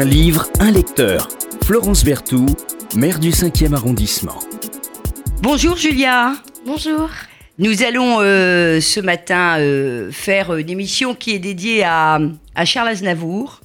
Un 0.00 0.06
livre, 0.06 0.46
un 0.60 0.70
lecteur. 0.70 1.28
Florence 1.62 2.04
Berthoud, 2.06 2.56
maire 2.96 3.20
du 3.20 3.32
5e 3.32 3.74
arrondissement. 3.74 4.38
Bonjour 5.42 5.76
Julia. 5.76 6.36
Bonjour. 6.64 7.10
Nous 7.58 7.82
allons 7.82 8.22
euh, 8.22 8.80
ce 8.80 8.98
matin 8.98 9.58
euh, 9.58 10.10
faire 10.10 10.56
une 10.56 10.70
émission 10.70 11.14
qui 11.14 11.32
est 11.32 11.38
dédiée 11.38 11.84
à, 11.84 12.18
à 12.54 12.64
Charles 12.64 12.88
Aznavour 12.88 13.60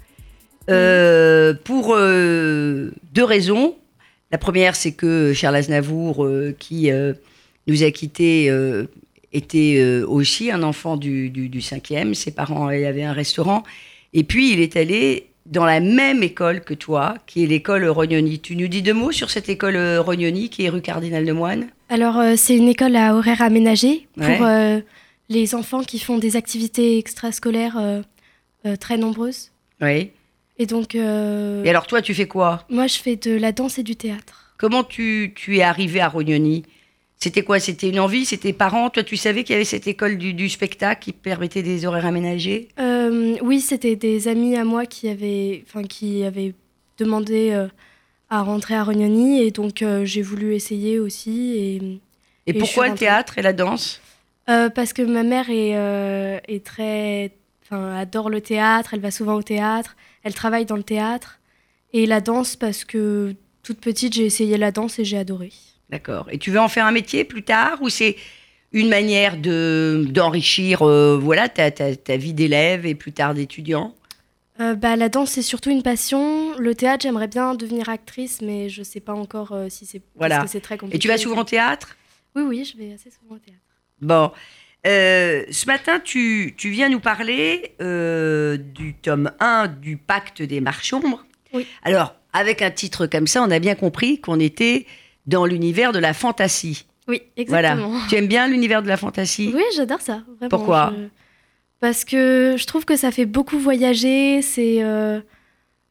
euh, 0.69 1.53
pour 1.63 1.95
euh, 1.95 2.91
deux 3.13 3.23
raisons. 3.23 3.77
La 4.29 4.37
première, 4.37 4.75
c'est 4.75 4.91
que 4.91 5.31
Charles 5.33 5.55
Aznavour, 5.55 6.25
euh, 6.25 6.53
qui 6.59 6.91
euh, 6.91 7.13
nous 7.67 7.81
a 7.81 7.91
quittés, 7.91 8.49
euh, 8.49 8.87
était 9.31 9.77
euh, 9.77 10.05
aussi 10.05 10.51
un 10.51 10.63
enfant 10.63 10.97
du, 10.97 11.29
du, 11.29 11.47
du 11.47 11.59
5e. 11.59 12.13
Ses 12.13 12.31
parents 12.31 12.69
il 12.71 12.83
avaient 12.83 13.03
un 13.03 13.13
restaurant. 13.13 13.63
Et 14.11 14.25
puis, 14.25 14.51
il 14.51 14.59
est 14.59 14.75
allé 14.75 15.29
dans 15.45 15.65
la 15.65 15.79
même 15.79 16.23
école 16.23 16.61
que 16.61 16.73
toi, 16.73 17.15
qui 17.27 17.43
est 17.43 17.47
l'école 17.47 17.85
Rognoni. 17.87 18.39
Tu 18.39 18.55
nous 18.55 18.67
dis 18.67 18.81
deux 18.81 18.93
mots 18.93 19.11
sur 19.11 19.29
cette 19.29 19.47
école 19.49 19.75
euh, 19.75 20.01
Rognoni, 20.01 20.49
qui 20.49 20.65
est 20.65 20.69
rue 20.69 20.81
Cardinal 20.81 21.25
de 21.25 21.31
Moine 21.31 21.67
Alors, 21.89 22.17
euh, 22.19 22.33
c'est 22.35 22.55
une 22.57 22.67
école 22.67 22.95
à 22.95 23.15
horaire 23.15 23.41
aménagé 23.41 24.07
pour 24.15 24.25
Ouais. 24.25 24.39
euh, 24.41 24.81
les 25.29 25.53
enfants 25.55 25.83
qui 25.83 25.99
font 25.99 26.17
des 26.17 26.35
activités 26.35 26.97
extrascolaires 26.97 27.77
euh, 27.77 28.01
très 28.77 28.97
nombreuses. 28.97 29.51
Oui. 29.81 30.11
Et 30.57 30.65
donc, 30.65 30.95
Et 30.95 31.69
alors, 31.69 31.85
toi, 31.85 32.01
tu 32.01 32.13
fais 32.13 32.27
quoi? 32.27 32.65
moi, 32.69 32.87
je 32.87 32.95
fais 32.97 33.15
de 33.17 33.31
la 33.35 33.51
danse 33.51 33.77
et 33.77 33.83
du 33.83 33.95
théâtre. 33.95 34.53
Comment 34.57 34.83
tu, 34.83 35.33
tu 35.35 35.57
es 35.57 35.61
arrivé 35.61 35.99
à 35.99 36.07
Rognoni? 36.07 36.63
C'était 37.17 37.43
quoi? 37.43 37.59
C'était 37.59 37.89
une 37.89 37.99
envie? 37.99 38.25
C'était 38.25 38.53
parents? 38.53 38.89
Toi, 38.89 39.03
tu 39.03 39.17
savais 39.17 39.43
qu'il 39.43 39.53
y 39.53 39.55
avait 39.55 39.65
cette 39.65 39.87
école 39.87 40.17
du, 40.17 40.33
du 40.33 40.49
spectacle 40.49 41.01
qui 41.01 41.11
permettait 41.11 41.63
des 41.63 41.85
horaires 41.85 42.05
aménagés? 42.05 42.67
Euh, 42.79 43.37
oui, 43.41 43.61
c'était 43.61 43.95
des 43.95 44.27
amis 44.27 44.55
à 44.55 44.63
moi 44.63 44.85
qui 44.85 45.07
avaient, 45.09 45.63
enfin, 45.67 45.83
qui 45.83 46.23
avaient 46.23 46.53
demandé 46.97 47.51
euh, 47.51 47.67
à 48.29 48.43
rentrer 48.43 48.75
à 48.75 48.83
Rognoni. 48.83 49.41
Et 49.41 49.51
donc, 49.51 49.81
euh, 49.81 50.05
j'ai 50.05 50.21
voulu 50.21 50.53
essayer 50.53 50.99
aussi. 50.99 51.53
Et, 51.57 51.75
Et, 51.75 52.51
Et 52.51 52.53
je 52.53 52.59
pourquoi 52.59 52.89
le 52.89 52.95
théâtre 52.95 53.37
et 53.37 53.41
la 53.41 53.53
danse? 53.53 54.01
Parce 54.45 54.93
que 54.93 55.01
ma 55.01 55.23
mère 55.23 55.49
est, 55.49 55.71
est 56.47 56.63
très, 56.63 57.31
adore 57.71 58.29
le 58.29 58.41
théâtre. 58.41 58.93
Elle 58.93 58.99
va 58.99 59.09
souvent 59.09 59.33
au 59.33 59.41
théâtre. 59.41 59.95
Elle 60.21 60.35
travaille 60.35 60.65
dans 60.65 60.75
le 60.75 60.83
théâtre. 60.83 61.39
Et 61.93 62.05
la 62.05 62.21
danse 62.21 62.55
parce 62.55 62.83
que 62.83 63.33
toute 63.63 63.79
petite 63.79 64.13
j'ai 64.13 64.25
essayé 64.25 64.57
la 64.57 64.71
danse 64.71 64.99
et 64.99 65.05
j'ai 65.05 65.17
adoré. 65.17 65.51
D'accord. 65.89 66.27
Et 66.31 66.37
tu 66.37 66.51
veux 66.51 66.59
en 66.59 66.67
faire 66.67 66.85
un 66.85 66.91
métier 66.91 67.23
plus 67.23 67.43
tard 67.43 67.77
Ou 67.81 67.89
c'est 67.89 68.15
une 68.71 68.89
manière 68.89 69.37
de 69.37 70.05
d'enrichir 70.09 70.81
euh, 70.81 71.17
voilà, 71.17 71.47
ta, 71.47 71.71
ta, 71.71 71.95
ta 71.95 72.17
vie 72.17 72.33
d'élève 72.33 72.85
et 72.85 72.95
plus 72.95 73.13
tard 73.13 73.33
d'étudiant? 73.33 73.93
Euh, 74.59 74.73
bah, 74.73 74.95
la 74.95 75.09
danse 75.09 75.31
c'est 75.31 75.41
surtout 75.41 75.69
une 75.69 75.83
passion. 75.83 76.57
Le 76.57 76.75
théâtre 76.75 77.03
j'aimerais 77.03 77.27
bien 77.27 77.55
devenir 77.55 77.89
actrice, 77.89 78.41
mais 78.41 78.69
je 78.69 78.83
sais 78.83 78.99
pas 78.99 79.13
encore 79.13 79.51
euh, 79.51 79.67
si 79.69 79.85
c'est 79.85 80.01
Voilà. 80.15 80.37
parce 80.37 80.47
que 80.47 80.51
c'est 80.53 80.61
très 80.61 80.77
compliqué. 80.77 80.95
Et 80.97 80.99
tu 80.99 81.07
vas 81.07 81.17
souvent 81.17 81.41
au 81.41 81.43
théâtre? 81.45 81.95
Oui 82.35 82.43
oui, 82.43 82.65
je 82.65 82.77
vais 82.77 82.93
assez 82.93 83.11
souvent 83.11 83.35
au 83.35 83.39
théâtre. 83.39 83.59
Bon. 84.01 84.31
Ce 84.85 85.65
matin, 85.65 85.99
tu, 86.03 86.53
tu 86.57 86.69
viens 86.69 86.89
nous 86.89 86.99
parler 86.99 87.75
du 87.79 88.93
tome 88.95 89.31
1 89.39 89.67
du 89.67 89.97
Pacte 89.97 90.41
des 90.43 90.61
Marchombres. 90.61 91.25
Oui. 91.53 91.65
Alors, 91.83 92.13
avec 92.33 92.61
un 92.61 92.69
titre 92.69 93.07
comme 93.07 93.25
ça, 93.25 93.41
on 93.41 93.49
a 93.49 93.57
bien 93.59 93.73
compris 93.75 94.19
qu'on 94.19 94.39
était 94.39 94.85
dans 95.27 95.45
l'univers 95.45 95.91
de 95.91 95.99
la 95.99 96.13
fantasy. 96.13 96.85
Oui, 97.07 97.21
Voilà. 97.47 97.71
exactement. 97.73 97.99
Tu 98.09 98.15
aimes 98.15 98.27
bien 98.27 98.47
l'univers 98.47 98.81
de 98.81 98.87
la 98.87 98.97
fantasy? 98.97 99.51
Oui, 99.53 99.63
j'adore 99.75 100.01
ça. 100.01 100.23
Vraiment, 100.39 100.49
Pourquoi? 100.49 100.93
Je- 100.97 101.03
Parce 101.79 102.03
que 102.05 102.55
je 102.57 102.65
trouve 102.65 102.85
que 102.85 102.95
ça 102.95 103.11
fait 103.11 103.25
beaucoup 103.25 103.59
voyager. 103.59 104.41
C'est 104.41 104.81
euh, 104.83 105.19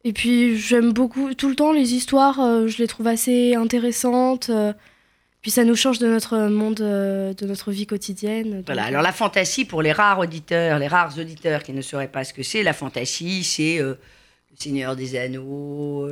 et 0.03 0.13
puis 0.13 0.57
j'aime 0.59 0.93
beaucoup 0.93 1.35
tout 1.35 1.49
le 1.49 1.55
temps 1.55 1.73
les 1.73 1.95
histoires. 1.95 2.41
euh, 2.41 2.67
je 2.67 2.79
les 2.79 2.87
trouve 2.89 3.07
assez 3.07 3.55
intéressantes. 3.55 4.51
euh, 4.51 4.73
Puis 5.41 5.51
ça 5.53 5.63
nous 5.65 5.77
change 5.77 5.99
de 5.99 6.09
notre 6.09 6.37
monde, 6.49 6.77
de 6.77 7.47
notre 7.47 7.71
vie 7.71 7.87
quotidienne. 7.87 8.51
donc, 8.57 8.67
Voilà. 8.67 8.85
Alors, 8.85 9.03
la 9.03 9.13
fantasy, 9.13 9.65
pour 9.67 9.83
les 9.83 9.93
rares 9.93 10.19
auditeurs, 10.19 10.79
les 10.79 10.89
rares 10.89 11.17
auditeurs 11.19 11.63
qui 11.63 11.73
ne 11.73 11.83
sauraient 11.83 12.09
pas 12.09 12.25
ce 12.25 12.33
que 12.33 12.43
c'est, 12.43 12.63
la 12.63 12.73
fantasy, 12.73 13.45
c'est 13.45 13.79
le 13.79 13.99
Seigneur 14.59 14.97
des 14.97 15.17
Anneaux, 15.17 16.09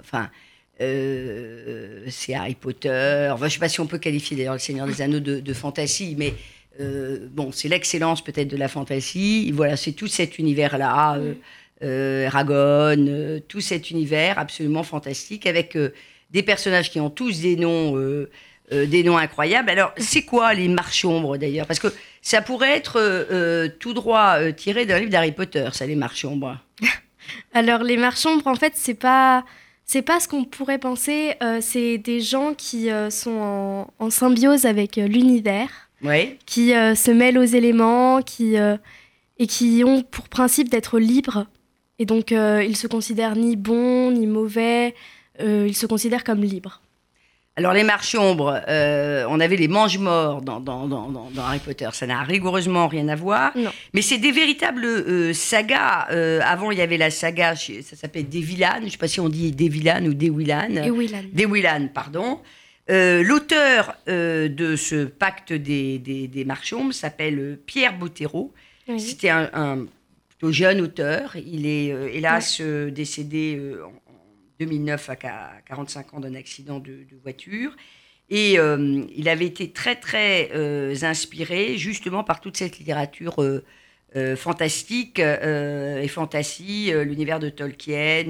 enfin. 0.00 0.30
Euh, 0.80 2.04
c'est 2.08 2.34
Harry 2.34 2.54
Potter. 2.54 3.28
Enfin, 3.32 3.42
je 3.42 3.44
ne 3.44 3.50
sais 3.50 3.58
pas 3.58 3.68
si 3.68 3.80
on 3.80 3.86
peut 3.86 3.98
qualifier 3.98 4.36
d'ailleurs 4.36 4.54
le 4.54 4.58
Seigneur 4.58 4.86
des 4.86 5.02
Anneaux 5.02 5.20
de, 5.20 5.40
de 5.40 5.52
fantasy, 5.52 6.14
mais 6.16 6.34
euh, 6.80 7.18
bon, 7.30 7.50
c'est 7.52 7.68
l'excellence 7.68 8.22
peut-être 8.22 8.48
de 8.48 8.56
la 8.56 8.68
fantasy. 8.68 9.50
Voilà, 9.52 9.76
c'est 9.76 9.92
tout 9.92 10.06
cet 10.06 10.38
univers-là, 10.38 11.16
euh, 11.16 11.34
euh, 11.82 12.26
Eragon, 12.26 13.06
euh, 13.08 13.40
tout 13.46 13.60
cet 13.60 13.90
univers 13.90 14.38
absolument 14.38 14.84
fantastique 14.84 15.46
avec 15.46 15.76
des 16.30 16.42
personnages 16.42 16.90
qui 16.90 17.00
ont 17.00 17.10
tous 17.10 17.40
des 17.40 17.56
noms, 17.56 17.96
des 18.70 19.02
noms 19.02 19.16
incroyables. 19.16 19.70
Alors, 19.70 19.92
c'est 19.96 20.22
quoi 20.22 20.54
les 20.54 20.68
marchombres 20.68 21.38
d'ailleurs? 21.38 21.66
Parce 21.66 21.80
que 21.80 21.88
ça 22.22 22.42
pourrait 22.42 22.76
être 22.76 23.68
tout 23.78 23.94
droit 23.94 24.52
tiré 24.52 24.86
d'un 24.86 24.98
livre 24.98 25.10
d'Harry 25.10 25.32
Potter, 25.32 25.68
ça, 25.72 25.86
les 25.86 25.96
marchombres. 25.96 26.58
Alors 27.54 27.82
les 27.82 27.96
marchombres, 27.96 28.46
en 28.46 28.54
fait, 28.56 28.74
c'est 28.76 28.94
pas 28.94 29.44
c'est 29.88 30.02
pas 30.02 30.20
ce 30.20 30.28
qu'on 30.28 30.44
pourrait 30.44 30.78
penser. 30.78 31.34
euh, 31.42 31.58
c'est 31.60 31.98
des 31.98 32.20
gens 32.20 32.54
qui 32.54 32.90
euh, 32.90 33.10
sont 33.10 33.30
en, 33.30 33.90
en 33.98 34.10
symbiose 34.10 34.66
avec 34.66 34.98
euh, 34.98 35.08
l'univers. 35.08 35.70
Qui 36.46 36.74
euh, 36.74 36.94
se 36.94 37.10
mêlent 37.10 37.38
aux 37.38 37.42
éléments, 37.42 38.22
qui, 38.22 38.54
et 39.38 39.46
qui 39.48 39.82
ont 39.84 40.02
pour 40.02 40.28
principe 40.28 40.68
d'être 40.68 41.00
libres. 41.00 41.46
Et 41.98 42.04
donc, 42.06 42.30
ils 42.30 42.76
se 42.76 42.86
considèrent 42.86 43.34
ni 43.34 43.56
bons, 43.56 44.12
ni 44.12 44.28
mauvais, 44.28 44.94
ils 45.40 45.74
se 45.74 45.86
considèrent 45.86 46.22
comme 46.22 46.42
libres. 46.42 46.80
Alors, 47.58 47.72
les 47.72 47.82
marchombres, 47.82 48.60
euh, 48.68 49.26
on 49.28 49.40
avait 49.40 49.56
les 49.56 49.66
mange-morts 49.66 50.42
dans, 50.42 50.60
dans, 50.60 50.86
dans, 50.86 51.08
dans- 51.08 51.28
dans 51.30 51.42
Harry 51.42 51.58
Potter. 51.58 51.88
Ça 51.92 52.06
n'a 52.06 52.22
rigoureusement 52.22 52.86
rien 52.86 53.08
à 53.08 53.16
voir. 53.16 53.50
Non. 53.56 53.70
Mais 53.94 54.00
c'est 54.00 54.18
des 54.18 54.30
véritables 54.30 54.84
euh, 54.84 55.32
sagas. 55.32 56.06
Euh, 56.12 56.38
avant, 56.44 56.70
il 56.70 56.78
y 56.78 56.82
avait 56.82 56.98
la 56.98 57.10
saga, 57.10 57.56
ça 57.56 57.96
s'appelait 57.96 58.22
Des 58.22 58.40
Villanes. 58.40 58.82
Je 58.82 58.84
ne 58.86 58.90
sais 58.90 58.96
pas 58.96 59.08
si 59.08 59.18
on 59.18 59.28
dit 59.28 59.50
Des 59.50 59.68
Villanes 59.68 60.06
ou 60.06 60.14
Des 60.14 60.30
Willanes. 60.30 60.82
Des 61.32 61.46
Willan, 61.46 61.88
pardon. 61.92 62.38
L'auteur 62.88 63.96
de 64.06 64.76
ce 64.76 65.04
pacte 65.04 65.52
des, 65.52 65.98
des, 65.98 66.28
des 66.28 66.44
marchombres 66.44 66.94
s'appelle 66.94 67.58
Pierre 67.66 67.98
Bottero. 67.98 68.54
Oui. 68.88 69.00
C'était 69.00 69.30
un, 69.30 69.50
un 69.52 69.86
plutôt 70.28 70.52
jeune 70.52 70.80
auteur. 70.80 71.34
Il 71.36 71.66
est 71.66 71.88
hélas 72.14 72.60
décédé 72.60 73.60
en 73.84 74.07
2009 74.68 75.10
à 75.10 75.14
qua- 75.16 75.50
45 75.66 76.14
ans 76.14 76.20
d'un 76.20 76.34
accident 76.34 76.78
de, 76.80 76.90
de 76.90 77.16
voiture. 77.22 77.72
Et 78.30 78.58
euh, 78.58 79.02
il 79.16 79.28
avait 79.28 79.46
été 79.46 79.70
très 79.70 79.96
très 79.96 80.50
euh, 80.54 80.94
inspiré 81.02 81.78
justement 81.78 82.24
par 82.24 82.40
toute 82.40 82.56
cette 82.56 82.78
littérature 82.78 83.36
euh, 83.42 83.62
fantastique 84.36 85.18
et 85.18 86.08
fantasy, 86.08 86.90
l'univers 87.04 87.38
de 87.38 87.50
Tolkien, 87.50 88.24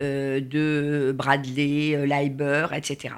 de 0.00 1.12
Bradley, 1.14 2.06
Leiber, 2.06 2.68
etc. 2.72 3.14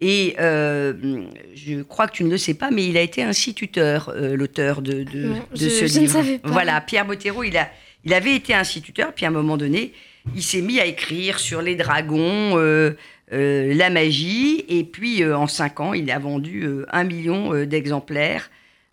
Et 0.00 0.34
je 0.38 1.82
crois 1.82 2.06
que 2.06 2.12
tu 2.12 2.22
ne 2.24 2.30
le 2.30 2.36
sais 2.36 2.52
pas, 2.52 2.70
mais 2.70 2.86
il 2.86 2.98
a 2.98 3.00
été 3.00 3.22
instituteur, 3.22 4.12
l'auteur 4.14 4.82
de, 4.82 5.04
de, 5.04 5.22
Non, 5.28 5.34
de 5.52 5.56
je- 5.56 5.68
ce 5.70 5.86
je 5.86 5.94
ne 5.96 6.00
livre. 6.00 6.12
savais 6.12 6.38
pas. 6.38 6.50
Voilà, 6.50 6.80
Pierre 6.82 7.06
Bottero, 7.06 7.42
il, 7.44 7.56
a, 7.56 7.70
il 8.04 8.12
avait 8.12 8.36
été 8.36 8.52
instituteur, 8.52 9.14
puis 9.14 9.24
à 9.24 9.28
un 9.28 9.32
moment 9.32 9.56
donné, 9.56 9.94
il 10.34 10.42
s'est 10.42 10.62
mis 10.62 10.80
à 10.80 10.86
écrire 10.86 11.38
sur 11.38 11.62
les 11.62 11.76
dragons, 11.76 12.58
euh, 12.58 12.92
euh, 13.32 13.74
la 13.74 13.90
magie, 13.90 14.64
et 14.68 14.84
puis 14.84 15.22
euh, 15.22 15.36
en 15.36 15.46
cinq 15.46 15.80
ans, 15.80 15.94
il 15.94 16.10
a 16.10 16.18
vendu 16.18 16.64
euh, 16.64 16.86
un 16.92 17.04
million 17.04 17.64
d'exemplaires 17.64 18.50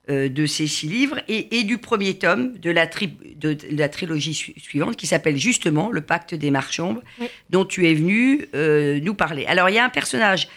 euh, 0.09 0.27
de 0.29 0.45
ces 0.45 0.67
six 0.67 0.87
livres 0.87 1.19
et, 1.27 1.59
et 1.59 1.63
du 1.63 1.77
premier 1.77 2.15
tome 2.15 2.57
de 2.57 2.71
la, 2.71 2.87
tri- 2.87 3.17
de, 3.37 3.53
de 3.53 3.77
la 3.77 3.89
trilogie 3.89 4.33
su- 4.33 4.53
suivante 4.59 4.95
qui 4.97 5.07
s'appelle 5.07 5.37
justement 5.37 5.91
Le 5.91 6.01
Pacte 6.01 6.35
des 6.35 6.51
Oui. 6.51 7.27
dont 7.49 7.63
tu 7.65 7.87
es 7.87 7.93
venu 7.93 8.45
euh, 8.55 8.99
nous 9.01 9.13
parler. 9.13 9.45
Alors, 9.45 9.69
il 9.69 9.75
y 9.75 9.79
a 9.79 9.85
un 9.85 9.89
personnage 9.89 10.47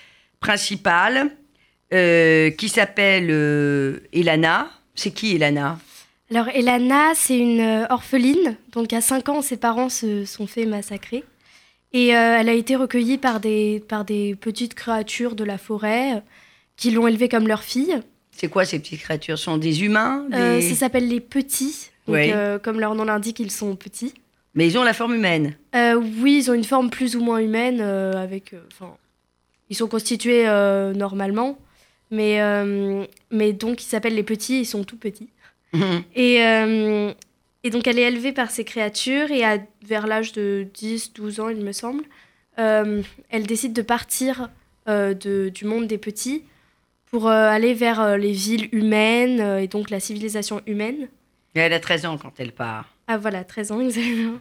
principal 0.40 1.30
euh, 1.94 2.50
qui 2.50 2.68
s'appelle 2.68 3.28
euh, 3.30 4.00
Elana. 4.12 4.68
C'est 4.94 5.12
qui 5.12 5.36
Elana? 5.36 5.78
Alors, 6.31 6.49
Elana, 6.49 7.14
c'est 7.14 7.38
une 7.38 7.61
euh, 7.61 7.87
orpheline. 7.88 8.56
Donc, 8.73 8.93
à 8.93 9.00
5 9.00 9.28
ans, 9.28 9.43
ses 9.43 9.56
parents 9.56 9.88
se 9.88 10.25
sont 10.25 10.46
fait 10.46 10.67
massacrer. 10.67 11.23
Et 11.93 12.17
euh, 12.17 12.37
elle 12.40 12.49
a 12.49 12.52
été 12.52 12.75
recueillie 12.75 13.17
par 13.17 13.38
des, 13.38 13.82
par 13.88 14.05
des 14.05 14.34
petites 14.34 14.75
créatures 14.75 15.37
de 15.37 15.44
la 15.44 15.56
forêt 15.56 16.17
euh, 16.17 16.20
qui 16.76 16.90
l'ont 16.90 17.06
élevée 17.06 17.28
comme 17.28 17.46
leur 17.46 17.62
fille. 17.62 18.00
C'est 18.32 18.49
quoi 18.49 18.64
ces 18.64 18.78
petites 18.81 19.00
créatures? 19.00 19.38
Ce 19.38 19.44
sont 19.44 19.56
des 19.56 19.84
humains 19.84 20.26
Euh, 20.34 20.58
des- 20.58 20.69
ça 20.69 20.75
s'appelle 20.75 21.08
les 21.08 21.20
petits. 21.20 21.90
Donc, 22.08 22.17
euh, 22.17 22.58
comme 22.58 22.81
leur 22.81 22.94
nom 22.94 23.05
l'indique, 23.05 23.38
ils 23.40 23.50
sont 23.52 23.76
petits. 23.76 24.12
Mais 24.55 24.67
ils 24.67 24.76
ont 24.78 24.82
la 24.82 24.94
forme 24.94 25.14
humaine. 25.14 25.55
Euh, 25.75 25.94
oui, 25.94 26.38
ils 26.38 26.50
ont 26.50 26.55
une 26.55 26.64
forme 26.64 26.90
plus 26.90 27.14
ou 27.17 27.20
moins 27.20 27.38
humaine, 27.38 27.78
euh, 27.81 28.12
avec, 28.14 28.52
euh, 28.52 28.61
ils 29.70 29.76
sont 29.76 29.87
constitués 29.88 30.49
euh, 30.49 30.93
normalement, 30.93 31.58
mais, 32.11 32.40
euh, 32.40 33.05
mais 33.31 33.52
donc 33.52 33.82
ils 33.82 33.87
s'appellent 33.87 34.14
les 34.14 34.23
petits, 34.23 34.61
ils 34.61 34.64
sont 34.67 34.84
tout 34.84 34.96
petits. 34.96 35.28
Et, 36.14 36.42
euh, 36.44 37.12
Et 37.64 37.70
donc, 37.70 37.86
elle 37.86 37.98
est 37.98 38.08
élevée 38.08 38.32
par 38.32 38.50
ces 38.50 38.64
créatures 38.64 39.30
et 39.30 39.44
à, 39.44 39.58
vers 39.84 40.06
l'âge 40.06 40.32
de 40.32 40.66
10, 40.74 41.12
12 41.14 41.40
ans, 41.40 41.48
il 41.48 41.58
me 41.58 41.72
semble, 41.72 42.04
euh, 42.58 43.02
elle 43.28 43.46
décide 43.46 43.72
de 43.72 43.82
partir 43.82 44.50
euh, 44.88 45.14
de, 45.14 45.48
du 45.48 45.64
monde 45.64 45.86
des 45.86 45.98
petits 45.98 46.44
pour 47.06 47.28
aller 47.28 47.72
vers 47.74 48.16
les 48.18 48.32
villes 48.32 48.68
humaines 48.72 49.40
et 49.60 49.68
donc 49.68 49.90
la 49.90 50.00
civilisation 50.00 50.60
humaine. 50.66 51.08
Et 51.54 51.60
elle 51.60 51.72
a 51.72 51.80
13 51.80 52.06
ans 52.06 52.18
quand 52.18 52.32
elle 52.38 52.52
part. 52.52 52.92
Ah 53.06 53.16
voilà, 53.16 53.44
13 53.44 53.72
ans 53.72 53.80
exactement. 53.86 54.38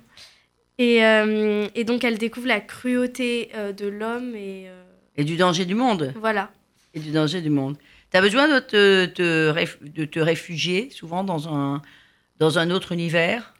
Et, 0.77 0.98
et 0.98 1.83
donc 1.83 2.04
elle 2.04 2.18
découvre 2.18 2.48
la 2.48 2.60
cruauté 2.60 3.50
de 3.77 3.88
l'homme 3.88 4.36
et 4.36 4.68
Et 5.16 5.24
du 5.24 5.38
danger 5.38 5.66
du 5.66 5.75
monde. 5.75 6.13
voilà. 6.19 6.51
Et 6.94 7.00
du 7.00 7.12
danger 7.12 7.42
du 7.42 7.50
monde. 7.50 7.77
Tu 8.15 8.19
as 8.19 8.21
besoin 8.21 8.47
de 8.47 8.59
te, 8.59 9.06
de 9.83 10.06
te 10.06 10.19
réfugier 10.21 10.89
souvent 10.89 11.25
dans 11.25 11.53
un, 11.53 11.81
dans 12.39 12.57
un 12.59 12.71
autre 12.71 12.94
univers? 12.94 13.53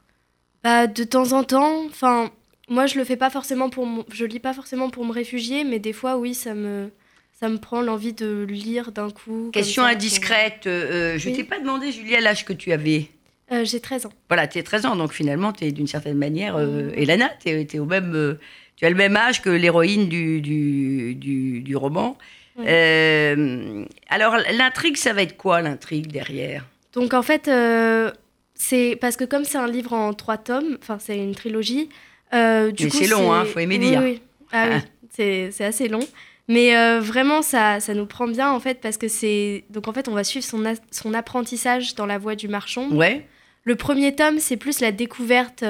Bah, 0.64 0.88
de 0.88 1.04
temps 1.04 1.34
en 1.34 1.44
temps, 1.44 1.84
enfin, 1.88 2.32
moi 2.70 2.86
je 2.86 2.98
le 2.98 3.04
fais 3.04 3.18
pas 3.18 3.30
forcément 3.30 3.70
pour, 3.70 3.86
je 4.14 4.24
lis 4.24 4.40
pas 4.40 4.54
forcément 4.54 4.90
pour 4.90 5.04
me 5.04 5.12
réfugier, 5.12 5.66
mais 5.66 5.80
des 5.80 5.92
fois 5.92 6.16
oui, 6.16 6.34
ça 6.34 6.54
me, 6.54 6.90
ça 7.38 7.50
me 7.50 7.58
prend 7.58 7.82
l'envie 7.82 8.14
de 8.14 8.46
lire 8.48 8.94
d'un 8.94 9.10
coup. 9.10 9.50
Question 9.52 9.84
ça, 9.84 9.90
indiscrète. 9.90 10.68
euh, 10.68 11.18
je 11.18 11.28
Oui. 11.28 11.36
t'ai 11.36 11.44
pas 11.44 11.60
demandé, 11.60 11.92
Julia, 11.92 12.22
l'âge 12.22 12.46
que 12.46 12.54
tu 12.54 12.72
avais. 12.72 13.10
Euh, 13.52 13.66
J'ai 13.66 13.82
13 13.82 14.06
ans. 14.06 14.14
Voilà, 14.30 14.48
tu 14.48 14.58
es 14.58 14.64
13 14.64 14.86
ans, 14.86 14.96
donc 14.96 15.12
finalement, 15.12 15.52
tu 15.52 15.66
es 15.66 15.74
d'une 15.74 15.86
certaine 15.86 16.18
manière. 16.18 16.56
euh. 16.56 16.92
Elana, 16.96 17.30
tu 17.44 17.50
es, 17.50 17.78
au 17.80 17.84
même. 17.86 18.16
euh, 18.16 18.40
tu 18.78 18.86
as 18.86 18.90
le 18.90 18.96
même 18.96 19.18
âge 19.18 19.42
que 19.42 19.50
l'héroïne 19.50 20.08
du, 20.08 20.40
du, 20.40 21.14
du, 21.16 21.60
du 21.62 21.76
roman. 21.76 22.18
Ouais. 22.58 22.66
Euh, 22.68 23.86
alors, 24.10 24.38
l'intrigue, 24.54 24.98
ça 24.98 25.14
va 25.14 25.22
être 25.24 25.36
quoi, 25.38 25.62
l'intrigue 25.62 26.08
derrière? 26.12 26.66
Donc 26.94 27.14
en 27.14 27.22
fait, 27.22 27.48
euh, 27.48 28.12
c'est 28.54 28.98
parce 29.02 29.18
que 29.18 29.26
comme 29.26 29.44
c'est 29.44 29.58
un 29.58 29.68
livre 29.68 29.94
en 29.94 30.14
trois 30.14 30.38
tomes, 30.38 30.78
enfin 30.82 30.98
c'est 31.00 31.18
une 31.18 31.36
trilogie. 31.36 31.90
euh, 32.34 32.72
du 32.72 32.86
Mais 32.86 32.90
coup, 32.90 32.98
c'est 32.98 33.08
long, 33.08 33.34
hein, 33.34 33.44
faut 33.46 33.60
aimer 33.60 33.78
Oui, 33.78 33.90
lire. 33.90 34.02
oui. 34.02 34.22
Ah 34.54 34.68
oui, 34.72 34.78
c'est 35.16 35.50
c'est 35.52 35.66
assez 35.66 35.88
long. 35.90 36.00
Mais 36.48 37.00
vraiment, 37.00 37.42
ça, 37.42 37.80
ça 37.80 37.94
nous 37.96 38.06
prend 38.06 38.28
bien 38.28 38.52
en 38.52 38.60
fait 38.60 38.80
parce 38.80 38.98
que 38.98 39.08
c'est 39.08 39.64
donc 39.72 39.88
en 39.88 39.94
fait 39.94 40.08
on 40.08 40.14
va 40.14 40.24
suivre 40.24 40.46
son, 40.46 40.64
son 40.92 41.14
apprentissage 41.16 41.96
dans 41.96 42.06
la 42.06 42.18
voie 42.20 42.36
du 42.36 42.48
marchand. 42.48 42.88
Ouais. 42.92 43.26
Le 43.64 43.76
premier 43.76 44.16
tome, 44.16 44.38
c'est 44.40 44.56
plus 44.58 44.80
la 44.80 44.92
découverte 44.92 45.64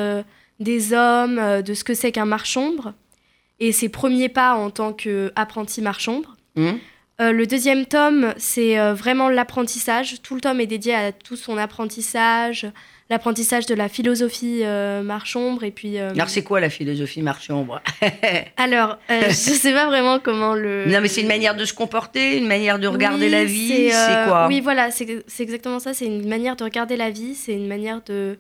des 0.59 0.93
hommes, 0.93 1.61
de 1.63 1.73
ce 1.73 1.83
que 1.85 1.93
c'est 1.93 2.11
qu'un 2.11 2.25
marchombre, 2.25 2.93
et 3.61 3.71
ses 3.71 3.87
premiers 3.89 4.27
pas 4.29 4.53
en 4.55 4.69
tant 4.69 4.91
qu'apprenti 4.91 5.81
marchombre. 5.81 6.34
Hum. 6.57 6.80
Euh, 7.22 7.31
le 7.31 7.48
deuxième 7.48 7.86
tome, 7.86 8.34
c'est 8.38 8.78
euh, 8.78 8.94
vraiment 8.94 9.30
l'apprentissage. 9.30 10.22
Tout 10.22 10.36
le 10.36 10.42
tome 10.42 10.60
est 10.60 10.68
dédié 10.68 10.94
à 10.94 11.12
tout 11.13 11.38
son 11.38 11.57
apprentissage, 11.57 12.68
l'apprentissage 13.10 13.66
de 13.68 13.74
la 13.74 13.88
philosophie 13.88 14.63
euh, 14.63 15.02
marchombre, 15.02 15.63
et 15.63 15.72
puis... 15.72 15.98
euh, 15.98 16.12
Alors, 16.12 16.28
c'est 16.28 16.44
quoi 16.44 16.60
la 16.60 16.69
philosophie 16.69 17.22
marchombre 17.22 17.81
alors, 18.57 18.98
je 19.10 19.31
sais 19.31 19.72
pas 19.72 19.86
vraiment 19.86 20.19
comment 20.19 20.56
le... 20.56 20.88
Non, 20.88 21.00
mais 21.00 21.07
c'est 21.07 21.22
une 21.22 21.30
manière 21.30 21.56
de 21.56 21.63
se 21.63 21.74
comporter, 21.74 22.38
une 22.38 22.48
manière 22.48 22.80
de 22.80 22.88
regarder 22.88 23.28
Oui, 23.28 23.31
la 23.31 23.46
vie, 23.46 23.90
c'est 23.92 24.28
quoi 24.28 24.48
Oui, 24.48 24.60
voilà, 24.60 24.92
c'est 24.92 25.24
exactement 25.40 25.80
ça. 25.80 25.94
C'est 25.94 26.07
une 26.07 26.28
manière 26.28 26.57
de 26.57 26.66
regarder 26.66 26.98
la 26.98 27.12
vie, 27.12 27.34
c'est 27.34 27.54
une 27.54 27.68
manière 27.68 28.02
de. 28.06 28.38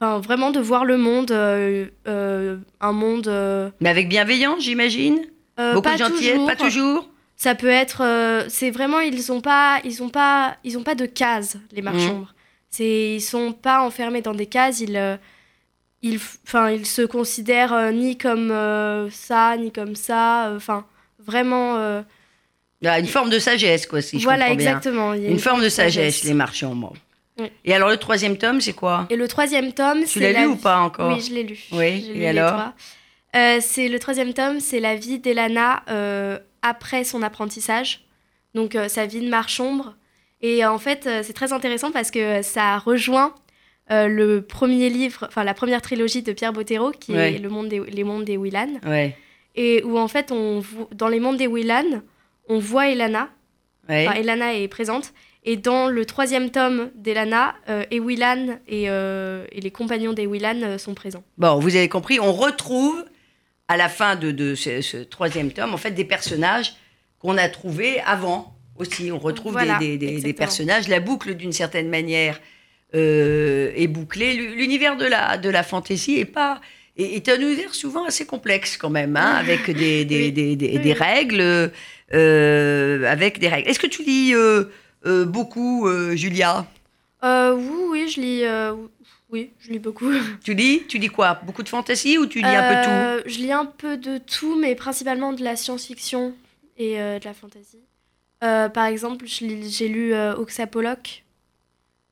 Enfin, 0.00 0.18
vraiment 0.18 0.50
de 0.50 0.58
voir 0.58 0.84
le 0.84 0.96
monde, 0.96 1.30
un 1.30 2.92
monde. 2.92 3.72
Mais 3.80 3.90
avec 3.90 4.08
bienveillance, 4.08 4.64
j'imagine 4.64 5.20
Beaucoup 5.56 5.82
pas 5.82 5.92
de 5.94 5.98
gentillesse, 5.98 6.32
toujours. 6.32 6.46
pas 6.48 6.56
toujours 6.56 7.08
Ça 7.36 7.54
peut 7.54 7.68
être. 7.68 8.02
euh, 8.02 8.44
c'est 8.48 8.70
vraiment. 8.70 9.00
Ils 9.00 9.30
ont 9.30 9.40
pas. 9.40 9.80
Ils 9.84 10.02
ont 10.02 10.08
pas. 10.08 10.56
Ils 10.64 10.78
ont 10.78 10.82
pas 10.82 10.94
de 10.94 11.06
cases, 11.06 11.56
les 11.72 11.82
Mhm. 11.82 11.92
marchands. 11.92 12.26
C'est. 12.70 13.14
Ils 13.16 13.20
sont 13.20 13.52
pas 13.52 13.82
enfermés 13.82 14.22
dans 14.22 14.34
des 14.34 14.46
cases. 14.46 14.80
Ils. 14.80 14.96
euh, 14.96 15.16
ils, 16.02 16.18
enfin, 16.46 16.70
ils 16.70 16.86
se 16.86 17.02
considèrent 17.02 17.72
euh, 17.72 17.90
ni 17.90 18.16
comme 18.16 18.50
euh, 18.50 19.10
ça, 19.10 19.56
ni 19.56 19.70
comme 19.72 19.96
ça. 19.96 20.52
Enfin, 20.56 20.84
vraiment. 21.18 21.76
Ah, 22.84 23.00
Une 23.00 23.06
forme 23.06 23.30
de 23.30 23.38
sagesse, 23.38 23.86
quoi, 23.86 24.00
si 24.02 24.18
je 24.18 24.24
voilà, 24.24 24.44
comprends 24.44 24.56
bien. 24.56 24.66
exactement. 24.68 25.14
il 25.14 25.22
y 25.22 25.26
a 25.26 25.30
Une, 25.30 25.38
forme 25.38 25.62
de 25.62 25.68
sagesse, 25.68 26.22
les 26.24 26.34
marchands. 26.34 26.74
bon. 26.74 26.92
Oui. 27.38 27.46
Et 27.64 27.74
alors, 27.74 27.88
le 27.88 27.96
troisième 27.96 28.36
tome, 28.38 28.60
c'est 28.60 28.74
quoi? 28.74 29.06
Et 29.10 29.16
le 29.16 29.26
troisième 29.28 29.72
tome, 29.72 30.04
Tu 30.04 30.20
l'as 30.20 30.32
la 30.32 30.40
lu 30.42 30.46
ou 30.46 30.56
pas 30.56 30.78
encore? 30.78 31.10
Oui, 31.12 31.20
je 31.20 31.34
l'ai 31.34 31.42
lu. 31.42 31.58
Oui, 31.72 32.02
J'ai 32.06 32.12
et 32.12 32.14
lu 32.14 32.24
alors? 32.26 32.70
Euh, 33.34 33.58
C'est 33.60 33.88
le 33.88 33.98
troisième 33.98 34.32
tome, 34.34 34.60
c'est 34.60 34.78
la 34.80 34.94
vie 34.94 35.18
d'Elana 35.18 35.82
euh, 35.90 36.38
après 36.68 37.04
son 37.04 37.22
apprentissage, 37.22 38.04
donc 38.54 38.74
euh, 38.74 38.88
sa 38.88 39.06
vie 39.06 39.20
de 39.20 39.28
marchombre. 39.28 39.96
Et 40.42 40.64
euh, 40.64 40.70
en 40.70 40.78
fait, 40.78 41.06
euh, 41.06 41.20
c'est 41.22 41.32
très 41.32 41.52
intéressant 41.52 41.90
parce 41.92 42.10
que 42.10 42.42
ça 42.42 42.78
rejoint 42.78 43.34
euh, 43.90 44.08
le 44.08 44.42
premier 44.42 44.88
livre, 44.90 45.26
enfin 45.28 45.44
la 45.44 45.54
première 45.54 45.80
trilogie 45.82 46.22
de 46.22 46.32
Pierre 46.32 46.52
Bottero, 46.52 46.90
qui 46.90 47.12
Ouais. 47.12 47.34
est 47.34 47.38
le 47.38 47.48
monde 47.48 47.68
des, 47.68 47.80
les 47.80 48.04
mondes 48.04 48.24
des 48.24 48.36
Willan, 48.36 48.80
Ouais. 48.86 49.16
et 49.54 49.82
où 49.84 49.98
en 49.98 50.08
fait, 50.08 50.32
on 50.32 50.62
dans 50.92 51.08
les 51.08 51.20
mondes 51.20 51.36
des 51.36 51.46
Willan, 51.46 52.02
on 52.48 52.58
voit 52.58 52.88
Elana, 52.88 53.28
ouais. 53.88 54.06
Enfin, 54.08 54.18
Elana 54.20 54.54
est 54.54 54.68
présente. 54.68 55.12
Et 55.48 55.56
dans 55.56 55.86
le 55.86 56.04
troisième 56.04 56.50
tome 56.50 56.90
d'Elana, 56.96 57.54
euh, 57.68 57.84
Ewilan 57.92 58.58
et, 58.66 58.90
euh, 58.90 59.46
et 59.52 59.60
les 59.60 59.70
compagnons 59.70 60.12
d'Ewilan 60.12 60.60
euh, 60.64 60.76
sont 60.78 60.92
présents. 60.94 61.22
Bon, 61.38 61.60
vous 61.60 61.76
avez 61.76 61.88
compris, 61.88 62.18
on 62.18 62.32
retrouve 62.32 63.04
à 63.68 63.76
la 63.76 63.88
fin 63.88 64.16
de, 64.16 64.30
de 64.30 64.54
ce, 64.54 64.80
ce 64.80 64.96
troisième 64.98 65.52
tome, 65.52 65.74
en 65.74 65.76
fait, 65.76 65.90
des 65.90 66.04
personnages 66.04 66.74
qu'on 67.18 67.36
a 67.38 67.48
trouvés 67.48 68.00
avant 68.06 68.54
aussi. 68.78 69.10
On 69.10 69.18
retrouve 69.18 69.52
des- 69.56 69.64
Voilà, 69.64 69.78
des, 69.78 69.96
des- 69.96 69.98
des 69.98 70.12
exactement. 70.12 70.34
personnages. 70.38 70.88
La 70.88 71.00
boucle, 71.00 71.34
d'une 71.34 71.52
certaine 71.52 71.88
manière, 71.88 72.40
euh, 72.94 73.72
est 73.74 73.88
bouclée. 73.88 74.34
L'u- 74.34 74.54
L'univers 74.56 74.96
de 74.96 75.04
la, 75.06 75.36
de 75.38 75.48
la 75.50 75.62
fantasy 75.62 76.18
est 76.18 76.24
pas 76.24 76.60
est, 76.96 77.28
un 77.28 77.38
univers 77.40 77.74
souvent 77.74 78.04
assez 78.06 78.24
complexe 78.24 78.76
quand 78.78 78.88
même, 78.88 79.16
hein, 79.16 79.34
avec 79.36 79.70
des, 79.70 80.04
des, 80.12 80.30
des, 80.30 80.56
des- 80.56 80.72
Oui. 80.76 80.78
des 80.78 80.92
règles. 80.92 81.72
euh, 82.14 83.04
avec 83.10 83.38
des 83.40 83.48
règles. 83.48 83.68
Est-ce 83.68 83.80
que 83.80 83.86
tu 83.88 84.02
lis 84.04 84.32
euh, 84.34 84.64
euh, 85.06 85.24
beaucoup, 85.24 85.88
Julia? 86.14 86.66
Euh, 87.24 87.54
oui, 87.56 87.82
oui, 87.90 88.08
je 88.14 88.20
lis, 88.20 88.42
oui, 89.30 89.52
je 89.60 89.70
lis 89.70 89.78
beaucoup. 89.78 90.10
Tu 90.44 90.54
lis 90.54 90.84
Tu 90.88 90.98
lis 90.98 91.08
quoi? 91.08 91.40
Beaucoup 91.44 91.62
de 91.62 91.68
fantasy 91.68 92.16
ou 92.18 92.26
tu 92.26 92.38
lis 92.38 92.44
un 92.44 92.68
peu 92.68 92.84
tout? 92.84 92.90
Euh, 92.90 93.22
Je 93.26 93.38
lis 93.38 93.52
un 93.52 93.66
peu 93.66 93.96
de 93.96 94.18
tout, 94.18 94.56
mais 94.58 94.74
principalement 94.74 95.32
de 95.32 95.42
la 95.42 95.56
science-fiction 95.56 96.34
et 96.78 97.00
euh, 97.00 97.18
de 97.18 97.24
la 97.24 97.34
fantasy. 97.34 97.78
Euh, 98.44 98.68
par 98.68 98.84
exemple, 98.86 99.24
j'ai 99.26 99.88
lu 99.88 100.14
Oxapoloch 100.14 101.24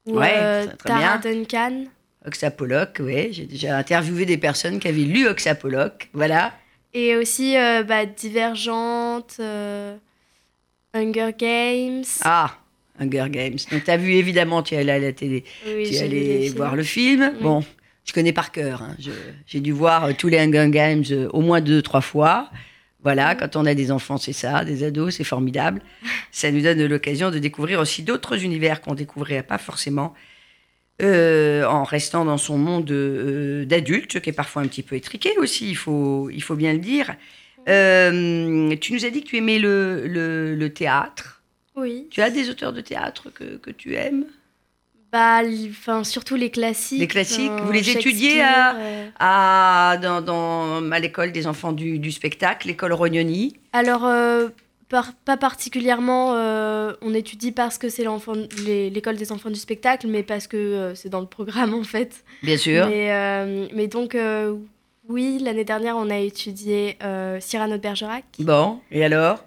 ou 0.07 0.19
Ouais, 0.19 0.67
Tara. 0.85 1.19
Duncan. 1.19 1.85
Oxapoloch, 2.27 2.97
oui. 3.01 3.33
J'ai 3.33 3.45
déjà 3.47 3.77
interviewé 3.77 4.25
des 4.27 4.39
personnes 4.39 4.79
qui 4.81 4.89
avaient 4.89 5.03
lu 5.03 5.29
Oxapoloch. 5.29 6.09
Voilà. 6.15 6.53
Et 6.95 7.17
aussi 7.17 7.55
bah, 7.87 8.07
Divergente, 8.07 9.39
Hunger 10.95 11.33
Games. 11.39 12.05
Ah, 12.23 12.57
Hunger 12.99 13.27
Games. 13.31 13.57
Donc, 13.73 13.85
tu 13.85 13.91
as 13.91 13.97
vu, 13.97 14.13
évidemment, 14.15 14.63
tu 14.63 14.75
es 14.75 14.79
allé 14.79 14.93
à 14.93 14.99
la 14.99 15.13
télé. 15.13 15.45
Oui, 15.67 15.89
tu 15.89 15.95
es 15.95 16.01
allé 16.03 16.49
voir 16.57 16.77
le 16.77 16.83
film. 16.85 17.33
Oui. 17.37 17.43
Bon, 17.43 17.65
je 18.05 18.13
connais 18.13 18.33
par 18.33 18.53
cœur. 18.53 18.83
hein. 18.83 18.97
J'ai 19.47 19.61
dû 19.61 19.73
voir 19.73 20.05
euh, 20.05 20.13
tous 20.17 20.29
les 20.29 20.39
Hunger 20.39 20.69
Games 20.71 21.05
euh, 21.11 21.29
au 21.33 21.41
moins 21.41 21.61
deux, 21.61 21.83
trois 21.83 22.01
fois. 22.01 22.51
Voilà, 23.03 23.35
quand 23.35 23.57
on 23.57 23.67
a 23.67 23.75
des 23.75 23.91
enfants, 23.91 24.17
c'est 24.17 24.33
ça, 24.33 24.65
des 24.65 24.83
ados, 24.85 25.17
c'est 25.17 25.25
formidable. 25.25 25.83
Ça 26.33 26.51
nous 26.51 26.63
donne 26.63 26.85
l'occasion 26.87 27.31
de 27.31 27.39
découvrir 27.39 27.79
aussi 27.81 28.03
d'autres 28.03 28.43
univers 28.43 28.81
qu'on 28.81 28.95
découvrirait 28.95 29.43
pas 29.43 29.59
forcément 29.59 30.15
euh, 31.03 31.65
en 31.67 31.83
restant 31.85 32.25
dans 32.25 32.39
son 32.39 32.57
monde 32.57 32.87
d'adulte, 33.67 34.21
qui 34.21 34.31
est 34.31 34.33
parfois 34.33 34.63
un 34.63 34.67
petit 34.69 34.83
peu 34.83 34.97
étriqué 34.97 35.31
aussi, 35.39 35.69
il 35.69 35.77
faut, 35.77 36.31
il 36.31 36.43
faut 36.43 36.55
bien 36.57 36.73
le 36.73 36.79
dire. 36.79 37.09
Tu 37.67 38.93
nous 38.93 39.05
as 39.05 39.11
dit 39.11 39.23
que 39.23 39.29
tu 39.29 39.37
aimais 39.37 39.59
le, 39.59 40.07
le- 40.07 40.55
le 40.55 40.73
théâtre. 40.73 41.34
Oui. 41.77 42.07
Tu 42.11 42.21
as 42.23 42.31
des 42.31 42.51
auteurs 42.51 42.73
de 42.73 42.81
théâtre 42.81 43.31
que, 43.35 43.57
que 43.57 43.71
tu 43.71 43.95
aimes? 43.95 44.27
Bah, 45.13 45.43
enfin, 45.71 46.03
surtout 46.03 46.35
les 46.35 46.51
classiques. 46.51 46.99
Les 46.99 47.07
classiques, 47.07 47.53
vous 47.63 47.71
les 47.73 47.89
étudiez 47.91 48.41
à- 48.43 48.77
euh. 48.77 49.09
à, 49.21 49.97
dans, 50.03 50.21
dans- 50.21 50.91
à 50.91 50.99
l'école 50.99 51.31
des 51.31 51.47
enfants 51.47 51.73
du, 51.73 51.99
du 52.01 52.11
spectacle, 52.11 52.67
l'école 52.67 52.93
Rognoni? 52.93 53.57
Alors, 53.73 54.05
euh, 54.07 54.49
par- 54.89 55.13
pas 55.25 55.37
particulièrement, 55.37 56.35
euh, 56.35 56.95
on 57.01 57.15
étudie 57.15 57.53
parce 57.53 57.79
que 57.79 57.89
c'est 57.89 58.05
l'école 58.67 59.17
des 59.17 59.31
enfants 59.31 59.51
du 59.51 59.59
spectacle, 59.59 60.09
mais 60.09 60.25
parce 60.25 60.49
que 60.49 60.93
c'est 60.97 61.11
dans 61.11 61.21
le 61.21 61.27
programme 61.27 61.75
en 61.75 61.85
fait. 61.85 62.25
Bien 62.43 62.57
sûr. 62.57 62.87
Mais, 62.89 63.69
mais 63.73 63.87
donc, 63.87 64.17
oui, 65.09 65.39
l'année 65.41 65.65
dernière, 65.65 65.97
on 65.97 66.11
a 66.11 66.19
étudié 66.19 66.99
Cyrano 67.41 67.77
de 67.77 67.81
Bergerac. 67.83 68.25
Bon, 68.41 68.81
et 68.91 69.05
alors? 69.05 69.45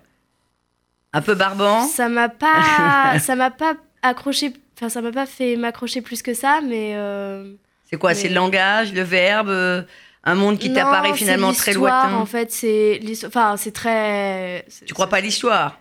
Un 1.17 1.21
peu 1.23 1.33
barbant 1.35 1.81
Ça 1.87 2.09
m'a 2.09 2.29
pas, 2.29 3.17
ça 3.19 3.35
m'a 3.35 3.49
pas 3.49 3.73
accroché, 4.03 4.53
enfin, 4.75 4.89
ça 4.89 5.01
m'a 5.01 5.11
pas 5.11 5.25
fait 5.25 5.55
m'accrocher 5.55 6.01
plus 6.01 6.21
que 6.21 6.33
ça, 6.33 6.61
mais. 6.63 6.93
euh, 6.95 7.53
C'est 7.89 7.97
quoi 7.97 8.11
mais- 8.11 8.15
C'est 8.15 8.29
le 8.29 8.35
langage, 8.35 8.93
le 8.93 9.01
verbe 9.01 9.49
euh, 9.49 9.81
Un 10.23 10.35
monde 10.35 10.59
qui 10.59 10.71
t'apparaît 10.73 11.13
finalement 11.15 11.53
très 11.53 11.73
lointain 11.73 12.13
En 12.13 12.25
fait, 12.25 12.51
c'est 12.51 12.99
l'histoire- 13.01 13.29
enfin, 13.31 13.57
c'est 13.57 13.71
très. 13.71 14.65
Tu 14.85 14.93
crois 14.93 15.07
pas 15.07 15.17
à 15.17 15.21
l'histoire? 15.21 15.79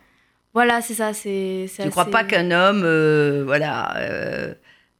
Voilà, 0.55 0.81
c'est 0.81 0.95
ça, 0.95 1.13
c'est. 1.13 1.67
Tu 1.83 1.91
crois 1.91 2.05
assez- 2.05 2.11
pas 2.13 2.25
qu'un 2.25 2.51
homme, 2.51 2.83
euh, 2.85 3.43
voilà, 3.45 3.95
euh, 3.99 4.55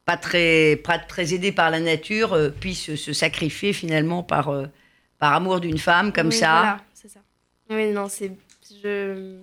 pas 0.05 0.17
très, 0.17 0.75
pas 0.83 0.99
très 0.99 1.33
aidé 1.33 1.51
par 1.51 1.71
la 1.71 1.79
nature, 1.79 2.37
puisse 2.59 2.93
se 2.95 3.11
sacrifier 3.13 3.73
finalement 3.73 4.21
par, 4.21 4.51
par 5.17 5.33
amour 5.33 5.59
d'une 5.61 5.79
femme 5.79 6.13
comme 6.13 6.27
Oui, 6.27 6.35
ça? 6.35 6.51
Voilà, 6.59 6.77
c'est 6.93 7.09
ça. 7.09 7.21
Oui, 7.71 7.87
non, 7.91 8.07
c'est. 8.07 8.31
Je... 8.83 9.37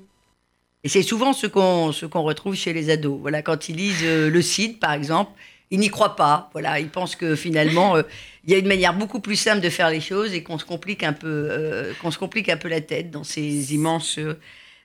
Et 0.84 0.88
c'est 0.88 1.02
souvent 1.02 1.32
ce 1.32 1.46
qu'on 1.46 1.92
ce 1.92 2.06
qu'on 2.06 2.22
retrouve 2.22 2.54
chez 2.54 2.72
les 2.74 2.90
ados. 2.90 3.18
Voilà, 3.20 3.42
quand 3.42 3.68
ils 3.68 3.76
lisent 3.76 4.02
euh, 4.04 4.30
le 4.30 4.42
Cid, 4.42 4.78
par 4.78 4.92
exemple, 4.92 5.32
ils 5.70 5.78
n'y 5.80 5.88
croient 5.88 6.14
pas. 6.14 6.50
Voilà, 6.52 6.78
ils 6.78 6.90
pensent 6.90 7.16
que 7.16 7.34
finalement, 7.36 7.96
euh, 7.96 8.02
il 8.44 8.52
y 8.52 8.54
a 8.54 8.58
une 8.58 8.68
manière 8.68 8.94
beaucoup 8.94 9.20
plus 9.20 9.36
simple 9.36 9.62
de 9.62 9.70
faire 9.70 9.88
les 9.90 10.02
choses 10.02 10.34
et 10.34 10.42
qu'on 10.42 10.58
se 10.58 10.66
complique 10.66 11.02
un 11.02 11.14
peu, 11.14 11.48
euh, 11.50 11.92
qu'on 12.02 12.10
se 12.10 12.18
complique 12.18 12.50
un 12.50 12.58
peu 12.58 12.68
la 12.68 12.82
tête 12.82 13.10
dans 13.10 13.24
ces 13.24 13.74
immenses, 13.74 14.18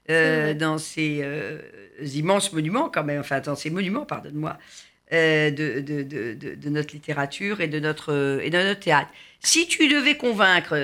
dans 0.07 0.77
ces 0.79 1.23
immenses 2.15 2.53
monuments 2.53 2.89
quand 2.89 3.03
même. 3.03 3.19
Enfin, 3.19 3.41
dans 3.41 3.55
ces 3.55 3.69
monuments, 3.69 4.05
pardonne-moi, 4.05 4.57
de, 5.11 5.49
de, 5.81 6.03
de, 6.03 6.33
de- 6.55 6.69
notre 6.69 6.93
littérature 6.93 7.61
et 7.61 7.67
de 7.67 7.79
notre 7.79 8.39
et 8.41 8.49
de 8.49 8.57
notre 8.57 8.79
théâtre. 8.79 9.09
Si 9.41 9.67
tu 9.67 9.87
devais 9.87 10.15
convaincre 10.15 10.75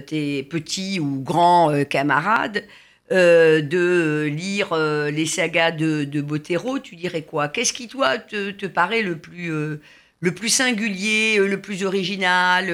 tes 0.00 0.42
petits 0.42 0.98
ou 1.00 1.20
grands 1.22 1.84
camarades 1.84 2.64
euh, 3.12 3.60
de 3.60 4.28
lire 4.30 4.72
euh, 4.72 5.10
les 5.10 5.26
sagas 5.26 5.70
de, 5.70 6.04
de 6.04 6.20
Bottero, 6.20 6.78
tu 6.78 6.96
dirais 6.96 7.22
quoi? 7.22 7.48
Qu'est-ce 7.48 7.72
qui, 7.72 7.88
toi, 7.88 8.18
te, 8.18 8.50
te 8.50 8.66
paraît 8.66 9.02
le 9.02 9.16
plus, 9.18 9.52
euh, 9.52 9.80
le 10.20 10.34
plus 10.34 10.48
singulier, 10.48 11.38
le 11.38 11.60
plus 11.60 11.84
original 11.84 12.66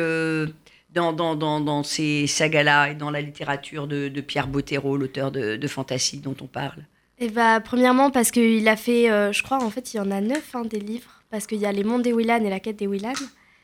dans, 0.95 1.13
dans, 1.13 1.35
dans, 1.35 1.61
dans 1.61 1.83
ces 1.83 2.27
sagas-là 2.27 2.91
et 2.91 2.95
dans 2.95 3.11
la 3.11 3.21
littérature 3.21 3.87
de, 3.87 4.09
de 4.09 4.21
Pierre 4.21 4.47
Bottero, 4.47 4.97
l'auteur 4.97 5.31
de, 5.31 5.57
de 5.57 5.69
fantasy 5.69 6.19
dont 6.19 6.37
on 6.41 6.47
parle? 6.47 6.85
Et 7.19 7.29
bah, 7.29 7.61
premièrement, 7.61 8.11
parce 8.11 8.31
qu'il 8.31 8.67
a 8.69 8.77
fait, 8.77 9.07
je 9.33 9.43
crois, 9.43 9.63
en 9.63 9.71
fait, 9.71 9.95
il 9.95 9.99
y 9.99 10.01
en 10.01 10.11
a 10.11 10.21
neuf 10.21 10.55
hein, 10.55 10.63
des 10.65 10.81
livres. 10.81 11.11
Parce 11.31 11.47
qu'il 11.47 11.59
y 11.59 11.67
a 11.67 11.71
Les 11.71 11.85
Mondes 11.85 12.03
des 12.03 12.13
Willan 12.13 12.45
et 12.45 12.51
La 12.51 12.59
Quête 12.59 12.75
des 12.75 12.89
Willan. 12.89 13.13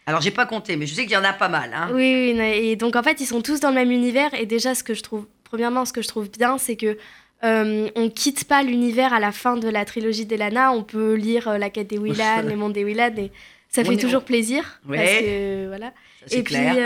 Alors, 0.07 0.21
j'ai 0.21 0.31
pas 0.31 0.47
compté, 0.47 0.77
mais 0.77 0.87
je 0.87 0.95
sais 0.95 1.03
qu'il 1.03 1.15
y 1.15 1.17
en 1.17 1.25
a 1.25 1.33
pas 1.33 1.49
mal. 1.49 1.73
Hein. 1.75 1.89
Oui, 1.93 2.33
oui, 2.39 2.41
et 2.41 2.77
donc 2.77 2.95
en 2.95 3.03
fait, 3.03 3.21
ils 3.21 3.27
sont 3.27 3.43
tous 3.43 3.59
dans 3.59 3.71
le 3.71 3.75
même 3.75 3.91
univers. 3.91 4.33
Et 4.35 4.47
déjà, 4.47 4.77
ce 4.77 4.85
que 4.85 4.95
je 4.95 5.03
trouve, 5.03 5.27
premièrement, 5.49 5.85
ce 5.85 5.93
que 5.93 6.03
je 6.03 6.09
trouve 6.09 6.31
bien, 6.31 6.59
c'est 6.59 6.77
que 6.77 6.97
euh, 7.45 7.89
on 7.95 8.09
quitte 8.11 8.45
pas 8.45 8.63
l'univers 8.63 9.13
à 9.13 9.21
la 9.21 9.33
fin 9.33 9.57
de 9.57 9.69
la 9.69 9.85
trilogie 9.85 10.25
d'Elana. 10.27 10.73
On 10.73 10.83
peut 10.83 11.15
lire 11.15 11.49
euh, 11.49 11.59
La 11.59 11.71
Quête 11.71 11.89
des 11.89 11.99
Willan, 11.99 12.43
Les 12.49 12.57
Mondes 12.57 12.73
des 12.73 12.85
Willan, 12.85 13.15
et 13.19 13.31
ça 13.69 13.83
On 13.83 13.85
fait 13.85 13.97
toujours 13.97 14.25
plaisir. 14.25 14.81
Ouais. 14.89 14.97
Parce 14.99 15.11
que, 15.21 15.67
voilà. 15.69 15.93
Ça, 16.27 16.37
Et 16.37 16.43
clair. 16.45 16.73
puis, 16.75 16.83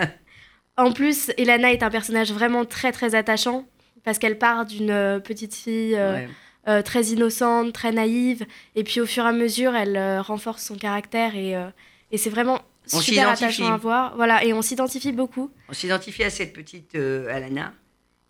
euh, 0.00 0.04
en 0.76 0.92
plus, 0.92 1.30
Elana 1.36 1.72
est 1.72 1.82
un 1.82 1.90
personnage 1.90 2.32
vraiment 2.32 2.64
très 2.64 2.92
très 2.92 3.14
attachant 3.14 3.66
parce 4.04 4.18
qu'elle 4.18 4.38
part 4.38 4.64
d'une 4.64 4.90
euh, 4.90 5.18
petite 5.18 5.54
fille 5.54 5.94
Ouais. 5.94 6.28
euh, 6.68 6.82
très 6.82 7.04
innocente, 7.06 7.72
très 7.72 7.92
naïve, 7.92 8.46
et 8.76 8.84
puis 8.84 9.00
au 9.00 9.06
fur 9.06 9.24
et 9.24 9.28
à 9.28 9.32
mesure, 9.32 9.74
elle 9.74 9.96
euh, 9.96 10.22
renforce 10.22 10.62
son 10.64 10.76
caractère 10.76 11.34
et, 11.36 11.56
euh, 11.56 11.66
et 12.12 12.18
c'est 12.18 12.30
vraiment 12.30 12.60
On 12.92 13.00
super 13.00 13.28
attachant 13.30 13.72
à 13.72 13.76
voir. 13.76 14.14
Voilà, 14.16 14.44
et 14.44 14.52
on 14.52 14.62
s'identifie 14.62 15.12
beaucoup. 15.12 15.50
On 15.68 15.72
s'identifie 15.72 16.24
à 16.24 16.30
cette 16.30 16.52
petite 16.52 16.94
euh, 16.94 17.28
Alana. 17.34 17.72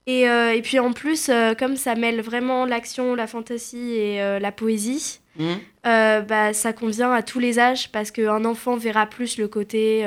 Et, 0.06 0.28
euh, 0.28 0.54
et 0.54 0.62
puis 0.62 0.78
en 0.78 0.92
plus, 0.92 1.28
euh, 1.28 1.54
comme 1.54 1.76
ça 1.76 1.94
mêle 1.94 2.20
vraiment 2.20 2.64
l'action, 2.64 3.14
la 3.14 3.26
fantaisie 3.26 3.92
et 3.92 4.38
la 4.40 4.50
poésie, 4.52 5.20
euh, 5.86 6.20
bah, 6.22 6.52
ça 6.52 6.72
convient 6.72 7.12
à 7.12 7.22
tous 7.22 7.38
les 7.38 7.58
âges 7.58 7.92
parce 7.92 8.10
qu'un 8.10 8.44
enfant 8.44 8.76
verra 8.76 9.06
plus 9.06 9.38
le 9.38 9.46
côté, 9.46 10.04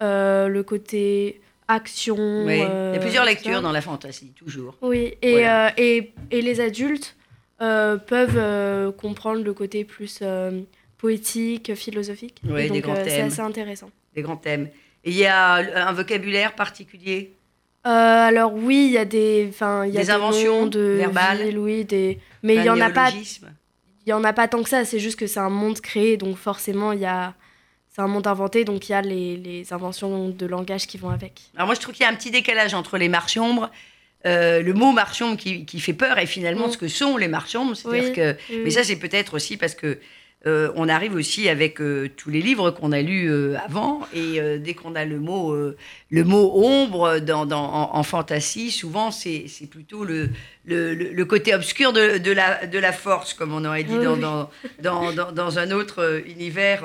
le 0.00 0.60
côté 0.62 1.40
action. 1.68 2.16
Oui. 2.44 2.54
Il 2.54 2.58
y 2.58 2.62
a 2.62 2.98
plusieurs 2.98 3.24
lectures 3.24 3.56
ça. 3.56 3.60
dans 3.60 3.72
la 3.72 3.80
fantasy, 3.80 4.32
toujours. 4.36 4.74
Oui, 4.82 5.14
et, 5.22 5.32
Voilà. 5.32 5.72
et, 5.78 6.12
et 6.30 6.42
les 6.42 6.60
adultes 6.60 7.16
peuvent 7.58 8.92
comprendre 8.96 9.44
le 9.44 9.52
côté 9.54 9.84
plus 9.84 10.22
euh, 11.00 11.08
poétique, 11.08 11.74
philosophique. 11.74 12.36
Ouais, 12.48 12.66
Et 12.66 12.70
des 12.70 12.80
donc, 12.80 12.90
grands 12.90 12.94
euh, 13.00 13.04
c'est 13.04 13.16
thèmes. 13.16 13.26
assez 13.26 13.40
intéressant. 13.40 13.90
Des 14.14 14.22
grands 14.22 14.36
thèmes. 14.36 14.68
Et 15.04 15.10
il 15.10 15.16
y 15.16 15.26
a 15.26 15.54
un 15.88 15.92
vocabulaire 15.92 16.54
particulier 16.54 17.32
Euh, 17.86 17.90
alors 17.90 18.52
oui, 18.54 18.84
il 18.88 18.92
y 18.92 18.98
a 18.98 19.04
des, 19.06 19.46
enfin, 19.48 19.86
il 19.86 19.94
y 19.94 19.96
a 19.98 20.00
Des 20.02 20.10
inventions 20.10 20.66
de 20.66 20.80
verbales 20.80 21.42
villes, 21.44 21.58
oui, 21.58 21.84
des, 21.84 22.18
mais 22.42 22.56
il 22.56 22.64
y 22.64 22.68
en 22.70 22.78
a 22.80 22.90
pas, 22.90 23.10
il 23.10 24.08
y 24.10 24.12
en 24.12 24.22
a 24.24 24.32
pas 24.34 24.48
tant 24.48 24.62
que 24.62 24.68
ça. 24.68 24.84
C'est 24.84 24.98
juste 24.98 25.18
que 25.18 25.26
c'est 25.26 25.40
un 25.40 25.48
monde 25.48 25.80
créé, 25.80 26.16
donc 26.18 26.36
forcément 26.36 26.92
il 26.92 27.00
y 27.00 27.06
a, 27.06 27.32
c'est 27.88 28.02
un 28.02 28.06
monde 28.08 28.26
inventé, 28.26 28.64
donc 28.64 28.88
il 28.88 28.92
y 28.92 28.94
a 28.94 29.00
les, 29.00 29.36
les 29.38 29.72
inventions 29.72 30.28
de 30.28 30.46
langage 30.46 30.86
qui 30.86 30.98
vont 30.98 31.08
avec. 31.08 31.40
Alors 31.56 31.66
moi, 31.66 31.74
je 31.74 31.80
trouve 31.80 31.94
qu'il 31.94 32.02
y 32.04 32.06
a 32.06 32.10
un 32.10 32.14
petit 32.14 32.30
décalage 32.30 32.74
entre 32.74 32.98
les 32.98 33.08
marchombres, 33.08 33.70
euh, 34.26 34.60
le 34.60 34.74
mot 34.74 34.92
marchombre 34.92 35.38
qui, 35.38 35.64
qui 35.64 35.80
fait 35.80 35.94
peur 35.94 36.18
et 36.18 36.26
finalement 36.26 36.68
Mm. 36.68 36.72
ce 36.72 36.76
que 36.78 36.88
sont 36.88 37.16
les 37.16 37.28
marchombres. 37.28 37.74
C'est-à-dire 37.74 38.04
Oui, 38.10 38.12
que... 38.12 38.36
oui, 38.50 38.60
Mais 38.64 38.70
ça, 38.70 38.84
c'est 38.84 38.96
peut-être 38.96 39.32
aussi 39.32 39.56
parce 39.56 39.74
que 39.74 39.98
euh, 40.46 40.72
on 40.74 40.88
arrive 40.88 41.14
aussi 41.14 41.50
avec 41.50 41.82
euh, 41.82 42.08
tous 42.16 42.30
les 42.30 42.40
livres 42.40 42.70
qu'on 42.70 42.92
a 42.92 43.02
lus 43.02 43.30
euh, 43.30 43.56
avant 43.58 44.00
et 44.14 44.40
dès 44.58 44.72
qu'on 44.72 44.94
a 44.94 45.04
le 45.04 45.18
mot, 45.20 45.54
le 46.10 46.24
mot 46.24 46.52
ombre 46.64 47.18
dans, 47.18 47.44
dans- 47.44 47.62
en, 47.72 47.96
en 47.96 48.02
fantasy, 48.02 48.70
souvent 48.70 49.10
c'est 49.10 49.44
plutôt 49.70 50.04
le, 50.04 50.30
le, 50.64 51.22
côté 51.24 51.54
obscur 51.54 51.92
de, 51.92 52.16
de 52.18 52.32
la, 52.32 52.64
de 52.66 52.78
la 52.78 52.92
force, 52.92 53.34
comme 53.34 53.52
on 53.52 53.64
aurait 53.66 53.84
dit 53.84 53.96
Oui, 53.98 54.04
dans, 54.04 54.16
dans, 54.16 54.50
dans, 54.82 55.12
dans- 55.12 55.32
dans 55.32 55.58
un 55.58 55.70
autre 55.72 56.22
univers, 56.26 56.84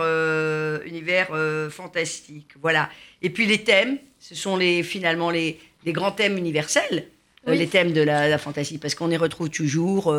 univers 0.86 1.30
fantastique. 1.70 2.50
Voilà. 2.62 2.90
Et 3.22 3.30
puis 3.30 3.46
les 3.46 3.64
thèmes, 3.64 3.98
ce 4.20 4.36
sont 4.36 4.58
les, 4.58 4.84
finalement 4.84 5.30
les, 5.30 5.60
les 5.86 5.94
grands 5.94 6.12
thèmes 6.12 6.38
universels, 6.38 7.08
Oui. 7.48 7.58
les 7.58 7.68
thèmes 7.68 7.94
de 7.94 8.02
la, 8.02 8.28
la 8.28 8.38
fantasy, 8.38 8.78
parce 8.80 8.96
qu'on 8.96 9.12
y 9.12 9.18
retrouve 9.18 9.50
toujours 9.50 10.14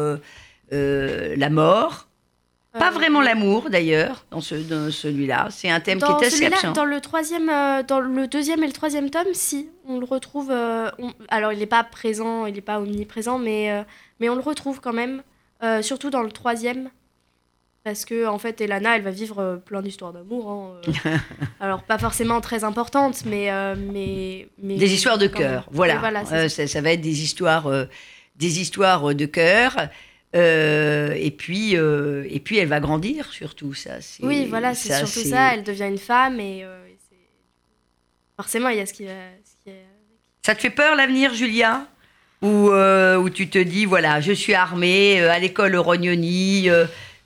la 0.70 1.50
mort. 1.50 2.08
Pas 2.78 2.88
Euh, 2.88 2.90
vraiment 2.94 3.20
l'amour 3.20 3.70
d'ailleurs 3.70 4.24
dans, 4.30 4.40
ce, 4.40 4.54
dans 4.54 4.90
celui-là. 4.90 5.48
C'est 5.50 5.70
un 5.70 5.80
thème 5.80 5.98
Dans 5.98 6.16
qui 6.16 6.24
est 6.24 6.26
assez 6.28 6.46
absent. 6.46 6.72
dans 6.72 6.84
le 6.84 7.00
troisième, 7.00 7.48
euh, 7.48 7.82
dans 7.82 8.00
le 8.00 8.26
deuxième 8.28 8.62
et 8.62 8.66
le 8.66 8.72
troisième 8.72 9.10
tome, 9.10 9.32
si 9.34 9.68
on 9.88 9.98
le 9.98 10.04
retrouve. 10.04 10.50
euh, 10.50 10.90
on- 10.98 11.12
alors 11.28 11.52
il 11.52 11.58
n'est 11.58 11.66
pas 11.66 11.84
présent, 11.84 12.46
il 12.46 12.54
n'est 12.54 12.60
pas 12.60 12.78
omniprésent, 12.80 13.38
mais 13.38 13.70
euh, 13.72 13.82
mais 14.20 14.28
on 14.28 14.34
le 14.34 14.40
retrouve 14.42 14.80
quand 14.80 14.92
même, 14.92 15.22
surtout 15.82 16.10
dans 16.10 16.22
le 16.22 16.30
troisième, 16.30 16.90
parce 17.84 18.04
que 18.04 18.26
en 18.26 18.38
fait, 18.38 18.60
Elana, 18.60 18.96
elle 18.96 19.02
va 19.02 19.10
vivre 19.10 19.60
plein 19.64 19.80
d'histoires 19.82 20.12
d'amour. 20.12 20.50
hein, 20.50 20.90
alors 21.60 21.82
pas 21.82 21.98
forcément 21.98 22.40
très 22.40 22.64
importantes, 22.64 23.24
mais 23.26 23.50
mais, 23.76 24.48
mais 24.62 24.76
Des 24.76 24.92
histoires 24.94 25.18
de 25.18 25.26
cœur. 25.28 25.66
Voilà. 25.70 26.24
Ça. 26.24 26.48
ça, 26.66 26.80
va 26.80 26.92
être 26.92 27.00
des 27.00 27.22
histoires, 27.22 27.68
des 28.36 28.60
histoires 28.60 29.14
de 29.14 29.26
cœur. 29.26 29.76
Euh, 30.36 31.14
et 31.16 31.30
puis, 31.30 31.76
euh, 31.76 32.26
et 32.28 32.40
puis, 32.40 32.58
elle 32.58 32.68
va 32.68 32.80
grandir 32.80 33.32
surtout. 33.32 33.74
Ça. 33.74 33.92
Oui, 34.22 34.46
voilà, 34.48 34.74
c'est 34.74 34.92
surtout 34.92 35.26
ça. 35.28 35.54
Elle 35.54 35.62
devient 35.62 35.88
une 35.88 35.98
femme 35.98 36.38
et, 36.40 36.62
euh, 36.64 36.76
forcément, 38.36 38.68
il 38.68 38.76
y 38.78 38.80
a 38.80 38.86
ce 38.86 38.92
qui 38.92 39.04
va. 39.04 39.12
ce 39.44 39.64
qui 39.64 39.70
est- 39.70 39.86
Ça 40.44 40.54
te 40.54 40.60
fait 40.60 40.70
peur 40.70 40.94
l'avenir, 40.94 41.34
Julia? 41.34 41.86
Ou 42.42 42.70
où 42.70 43.30
tu 43.30 43.48
te 43.48 43.58
dis, 43.58 43.86
voilà, 43.86 44.20
je 44.20 44.32
suis 44.32 44.54
armée, 44.54 45.20
à 45.20 45.38
l'école 45.38 45.74
Rognoni, 45.76 46.68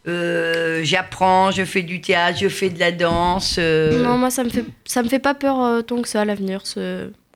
j'apprends, 0.06 1.50
je 1.50 1.64
fais 1.64 1.82
du 1.82 2.00
théâtre, 2.00 2.38
je 2.38 2.48
fais 2.48 2.70
de 2.70 2.78
la 2.78 2.92
danse. 2.92 3.58
Non, 3.58 4.16
moi, 4.18 4.30
ça 4.30 4.44
me 4.44 4.50
fait 4.50 4.64
ça 4.84 5.02
me 5.02 5.08
fait 5.08 5.18
pas 5.18 5.34
peur 5.34 5.84
tant 5.84 6.00
que 6.00 6.08
ça 6.08 6.24
l'avenir. 6.24 6.62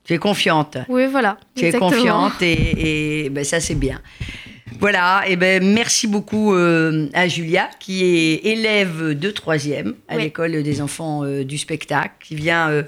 Tu 0.05 0.13
es 0.13 0.17
confiante? 0.19 0.77
Oui, 0.87 1.07
voilà. 1.07 1.37
Tu 1.55 1.65
exactement. 1.65 1.89
es 1.89 1.93
confiante 1.95 2.41
et, 2.41 3.23
et, 3.25 3.29
ben, 3.29 3.43
ça, 3.43 3.59
c'est 3.59 3.75
bien. 3.75 3.99
Voilà, 4.79 5.23
et 5.27 5.35
ben 5.35 5.63
merci 5.63 6.07
beaucoup 6.07 6.53
euh, 6.53 7.07
à 7.13 7.27
Julia, 7.27 7.69
qui 7.79 8.03
est 8.03 8.45
élève 8.45 9.11
de 9.17 9.29
troisième 9.31 9.93
à 10.07 10.15
Oui. 10.17 10.23
l'école 10.23 10.63
des 10.63 10.81
enfants 10.81 11.23
euh, 11.23 11.43
du 11.43 11.57
spectacle, 11.57 12.13
qui 12.19 12.35
vient, 12.35 12.69
euh, 12.69 12.83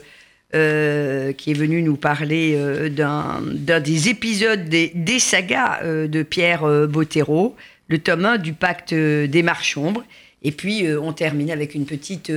euh, 0.56 1.34
qui 1.34 1.52
est 1.52 1.54
venue 1.54 1.84
nous 1.84 1.96
parler 1.96 2.56
euh, 2.56 2.90
d'un 2.90 3.42
d'un 3.54 3.80
des 3.80 4.10
épisodes 4.10 4.66
des, 4.68 4.92
des 4.96 5.20
sagas 5.20 5.80
euh, 5.84 6.08
de 6.08 6.24
Pierre 6.24 6.88
Bottero, 6.88 7.56
le 7.90 8.00
tome 8.00 8.26
1 8.26 8.38
du 8.40 8.54
Pacte 8.54 8.94
des 8.94 9.44
Marchombres. 9.44 10.04
Et 10.44 10.52
puis 10.52 10.86
euh, 10.88 11.00
on 11.00 11.14
termine 11.14 11.52
avec 11.52 11.76
une 11.76 11.86
petite 11.86 12.32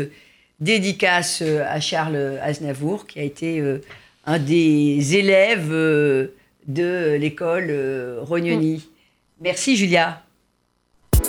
dédicace 0.61 1.43
à 1.43 1.81
Charles 1.81 2.39
Aznavour, 2.43 3.07
qui 3.07 3.19
a 3.19 3.23
été 3.23 3.59
euh, 3.61 3.79
un 4.27 4.39
des 4.39 5.17
élèves 5.17 5.71
euh, 5.73 6.29
de 6.69 7.17
l'école 7.19 7.69
euh, 7.71 8.19
Rognoni. 8.21 8.87
Merci 9.43 9.75
Julia. 9.75 10.23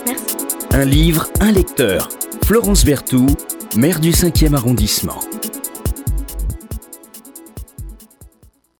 Merci. 0.06 0.36
Un 0.70 0.84
livre, 0.84 1.28
un 1.40 1.50
lecteur. 1.50 2.10
Florence 2.44 2.84
Berthoud, 2.84 3.34
maire 3.76 4.00
du 4.00 4.10
5e 4.10 4.54
arrondissement. 4.54 5.18